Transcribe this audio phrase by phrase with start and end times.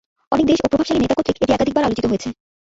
[0.31, 2.29] অনেক দেশ ও প্রভাবশালী নেতা কর্তৃক এটি একাধিকবার আলোচিত হয়েছে।